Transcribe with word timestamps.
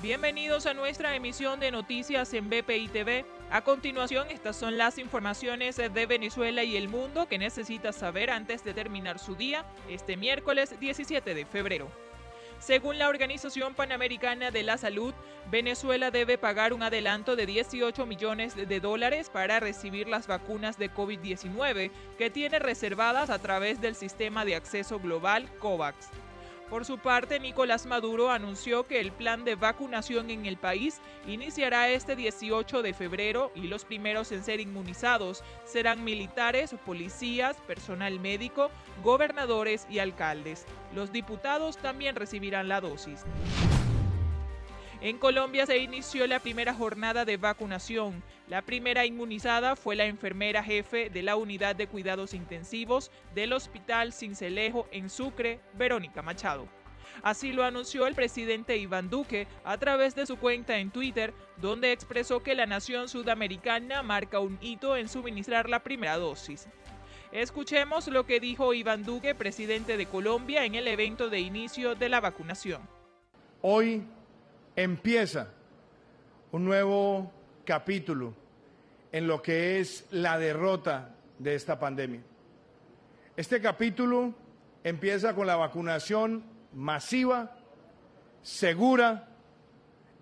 Bienvenidos 0.00 0.66
a 0.66 0.74
nuestra 0.74 1.16
emisión 1.16 1.58
de 1.58 1.72
noticias 1.72 2.32
en 2.32 2.48
BPI 2.48 2.86
TV. 2.86 3.24
A 3.50 3.62
continuación, 3.62 4.28
estas 4.30 4.54
son 4.54 4.78
las 4.78 4.96
informaciones 4.96 5.74
de 5.74 6.06
Venezuela 6.06 6.62
y 6.62 6.76
el 6.76 6.88
mundo 6.88 7.26
que 7.26 7.36
necesitas 7.36 7.96
saber 7.96 8.30
antes 8.30 8.62
de 8.62 8.74
terminar 8.74 9.18
su 9.18 9.34
día, 9.34 9.64
este 9.88 10.16
miércoles 10.16 10.78
17 10.78 11.34
de 11.34 11.44
febrero. 11.44 11.90
Según 12.60 12.98
la 12.98 13.08
Organización 13.08 13.74
Panamericana 13.74 14.52
de 14.52 14.62
la 14.62 14.78
Salud, 14.78 15.14
Venezuela 15.50 16.12
debe 16.12 16.38
pagar 16.38 16.72
un 16.72 16.84
adelanto 16.84 17.34
de 17.34 17.46
18 17.46 18.06
millones 18.06 18.54
de 18.54 18.80
dólares 18.80 19.30
para 19.30 19.58
recibir 19.58 20.06
las 20.06 20.28
vacunas 20.28 20.78
de 20.78 20.92
COVID-19 20.92 21.90
que 22.16 22.30
tiene 22.30 22.60
reservadas 22.60 23.30
a 23.30 23.40
través 23.40 23.80
del 23.80 23.96
sistema 23.96 24.44
de 24.44 24.54
acceso 24.54 25.00
global 25.00 25.48
COVAX. 25.58 26.08
Por 26.70 26.84
su 26.84 26.98
parte, 26.98 27.40
Nicolás 27.40 27.86
Maduro 27.86 28.30
anunció 28.30 28.86
que 28.86 29.00
el 29.00 29.10
plan 29.10 29.44
de 29.44 29.54
vacunación 29.54 30.28
en 30.28 30.44
el 30.44 30.58
país 30.58 31.00
iniciará 31.26 31.88
este 31.88 32.14
18 32.14 32.82
de 32.82 32.92
febrero 32.92 33.50
y 33.54 33.68
los 33.68 33.86
primeros 33.86 34.32
en 34.32 34.44
ser 34.44 34.60
inmunizados 34.60 35.42
serán 35.64 36.04
militares, 36.04 36.74
policías, 36.84 37.56
personal 37.62 38.20
médico, 38.20 38.70
gobernadores 39.02 39.86
y 39.88 39.98
alcaldes. 39.98 40.66
Los 40.94 41.10
diputados 41.10 41.78
también 41.78 42.16
recibirán 42.16 42.68
la 42.68 42.82
dosis. 42.82 43.24
En 45.00 45.16
Colombia 45.18 45.64
se 45.64 45.78
inició 45.78 46.26
la 46.26 46.40
primera 46.40 46.74
jornada 46.74 47.24
de 47.24 47.36
vacunación. 47.36 48.20
La 48.48 48.62
primera 48.62 49.06
inmunizada 49.06 49.76
fue 49.76 49.94
la 49.94 50.06
enfermera 50.06 50.64
jefe 50.64 51.08
de 51.08 51.22
la 51.22 51.36
unidad 51.36 51.76
de 51.76 51.86
cuidados 51.86 52.34
intensivos 52.34 53.12
del 53.32 53.52
Hospital 53.52 54.12
Cincelejo 54.12 54.88
en 54.90 55.08
Sucre, 55.08 55.60
Verónica 55.74 56.20
Machado. 56.20 56.66
Así 57.22 57.52
lo 57.52 57.62
anunció 57.62 58.08
el 58.08 58.16
presidente 58.16 58.76
Iván 58.76 59.08
Duque 59.08 59.46
a 59.64 59.78
través 59.78 60.16
de 60.16 60.26
su 60.26 60.36
cuenta 60.36 60.78
en 60.78 60.90
Twitter, 60.90 61.32
donde 61.58 61.92
expresó 61.92 62.42
que 62.42 62.56
la 62.56 62.66
nación 62.66 63.08
sudamericana 63.08 64.02
marca 64.02 64.40
un 64.40 64.58
hito 64.60 64.96
en 64.96 65.08
suministrar 65.08 65.68
la 65.68 65.84
primera 65.84 66.16
dosis. 66.16 66.66
Escuchemos 67.30 68.08
lo 68.08 68.26
que 68.26 68.40
dijo 68.40 68.74
Iván 68.74 69.04
Duque, 69.04 69.36
presidente 69.36 69.96
de 69.96 70.06
Colombia, 70.06 70.64
en 70.64 70.74
el 70.74 70.88
evento 70.88 71.30
de 71.30 71.38
inicio 71.38 71.94
de 71.94 72.08
la 72.08 72.20
vacunación. 72.20 72.82
Hoy 73.60 74.04
empieza 74.78 75.48
un 76.52 76.64
nuevo 76.64 77.32
capítulo 77.64 78.32
en 79.10 79.26
lo 79.26 79.42
que 79.42 79.80
es 79.80 80.06
la 80.12 80.38
derrota 80.38 81.16
de 81.36 81.56
esta 81.56 81.80
pandemia. 81.80 82.20
Este 83.36 83.60
capítulo 83.60 84.32
empieza 84.84 85.34
con 85.34 85.48
la 85.48 85.56
vacunación 85.56 86.44
masiva, 86.72 87.56
segura, 88.42 89.26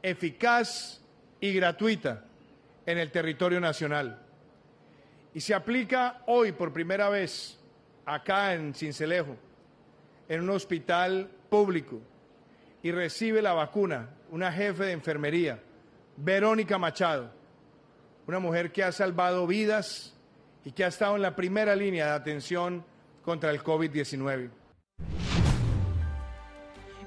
eficaz 0.03 1.03
y 1.39 1.53
gratuita 1.53 2.25
en 2.87 2.97
el 2.97 3.11
territorio 3.11 3.61
nacional. 3.61 4.23
Y 5.35 5.41
se 5.43 5.53
aplica 5.53 6.23
hoy 6.25 6.53
por 6.53 6.73
primera 6.73 7.11
vez 7.11 7.61
acá 8.07 8.55
en 8.55 8.73
Cincelejo, 8.73 9.37
en 10.31 10.41
un 10.41 10.49
hospital 10.49 11.29
público, 11.51 12.01
y 12.83 12.91
recibe 12.91 13.43
la 13.43 13.53
vacuna 13.53 14.16
una 14.31 14.53
jefe 14.53 14.85
de 14.85 14.93
enfermería, 14.93 15.63
Verónica 16.17 16.79
Machado, 16.79 17.33
una 18.27 18.39
mujer 18.39 18.73
que 18.73 18.83
ha 18.83 18.93
salvado 18.93 19.47
vidas 19.47 20.15
y 20.65 20.73
que 20.73 20.85
ha 20.85 20.89
estado 20.89 21.17
en 21.17 21.23
la 21.23 21.37
primera 21.37 21.77
línea 21.77 22.07
de 22.07 22.13
atención 22.13 22.85
contra 23.23 23.51
el 23.51 23.63
COVID-19. 23.63 24.51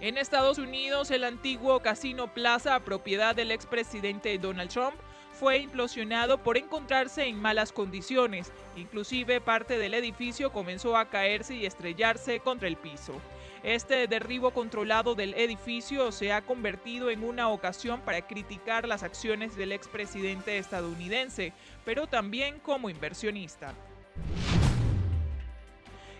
En 0.01 0.17
Estados 0.17 0.57
Unidos, 0.57 1.11
el 1.11 1.25
antiguo 1.25 1.81
Casino 1.81 2.33
Plaza, 2.33 2.79
propiedad 2.85 3.35
del 3.35 3.51
expresidente 3.51 4.37
Donald 4.37 4.69
Trump, 4.69 4.95
fue 5.39 5.59
implosionado 5.59 6.43
por 6.43 6.57
encontrarse 6.57 7.23
en 7.25 7.41
malas 7.41 7.71
condiciones. 7.71 8.51
Inclusive 8.75 9.39
parte 9.39 9.77
del 9.77 9.93
edificio 9.93 10.51
comenzó 10.51 10.97
a 10.97 11.09
caerse 11.09 11.55
y 11.55 11.65
estrellarse 11.65 12.41
contra 12.41 12.67
el 12.67 12.75
piso. 12.75 13.13
Este 13.63 14.07
derribo 14.07 14.51
controlado 14.51 15.15
del 15.15 15.33
edificio 15.35 16.11
se 16.11 16.33
ha 16.33 16.41
convertido 16.41 17.09
en 17.09 17.23
una 17.23 17.47
ocasión 17.47 18.01
para 18.01 18.27
criticar 18.27 18.85
las 18.85 19.03
acciones 19.03 19.55
del 19.55 19.71
expresidente 19.71 20.57
estadounidense, 20.57 21.53
pero 21.85 22.07
también 22.07 22.59
como 22.59 22.89
inversionista. 22.89 23.73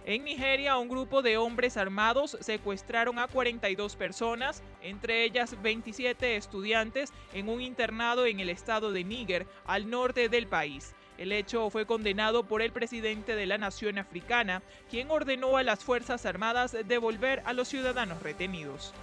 En 0.05 0.23
Nigeria, 0.23 0.77
un 0.77 0.89
grupo 0.89 1.21
de 1.21 1.37
hombres 1.37 1.77
armados 1.77 2.37
secuestraron 2.41 3.19
a 3.19 3.27
42 3.27 3.95
personas, 3.95 4.63
entre 4.81 5.23
ellas 5.23 5.55
27 5.61 6.35
estudiantes, 6.35 7.11
en 7.33 7.49
un 7.49 7.61
internado 7.61 8.25
en 8.25 8.39
el 8.39 8.49
estado 8.49 8.91
de 8.91 9.03
Níger, 9.03 9.45
al 9.65 9.89
norte 9.89 10.29
del 10.29 10.47
país. 10.47 10.95
El 11.17 11.33
hecho 11.33 11.69
fue 11.69 11.85
condenado 11.85 12.43
por 12.43 12.61
el 12.61 12.71
presidente 12.71 13.35
de 13.35 13.45
la 13.45 13.57
nación 13.57 13.97
africana, 13.97 14.63
quien 14.89 15.11
ordenó 15.11 15.57
a 15.57 15.63
las 15.63 15.83
Fuerzas 15.83 16.25
Armadas 16.25 16.75
devolver 16.85 17.41
a 17.45 17.51
los 17.51 17.67
ciudadanos 17.67 18.23
retenidos. 18.23 18.93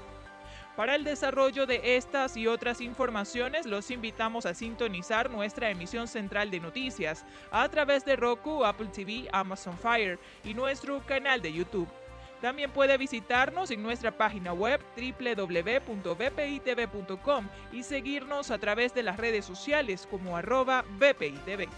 Para 0.77 0.95
el 0.95 1.05
desarrollo 1.05 1.67
de 1.67 1.97
estas 1.97 2.37
y 2.37 2.47
otras 2.47 2.83
informaciones, 2.83 3.65
los 3.65 3.91
invitamos 3.91 4.45
a 4.45 4.53
sintonizar 4.53 5.31
nuestra 5.31 5.71
emisión 5.71 6.07
central 6.07 6.51
de 6.51 6.61
noticias 6.61 7.25
a 7.51 7.67
través 7.71 8.05
de 8.05 8.15
Roku, 8.15 8.63
Apple 8.63 8.89
TV, 8.93 9.27
Amazon 9.33 9.79
Fire 9.79 10.19
y 10.45 10.53
nuestro 10.53 11.01
canal 11.07 11.41
de 11.41 11.55
YouTube. 11.55 11.89
También 12.43 12.71
puede 12.71 12.99
visitarnos 12.99 13.71
en 13.71 13.83
nuestra 13.83 14.11
página 14.11 14.53
web 14.53 14.79
www.bpitv.com 14.95 15.89
y 17.73 17.83
seguirnos 17.83 18.51
a 18.51 18.59
través 18.59 18.93
de 18.93 19.03
las 19.03 19.17
redes 19.17 19.47
sociales 19.47 20.07
como 20.11 20.37
arroba 20.37 20.85
bpitv. 20.99 21.71